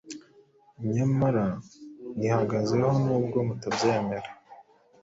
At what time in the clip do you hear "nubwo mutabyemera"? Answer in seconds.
3.03-4.29